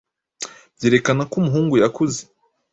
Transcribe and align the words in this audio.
byerekana 0.75 1.21
ko 1.29 1.35
umuhungu 1.41 1.73
yakuze 1.83 2.21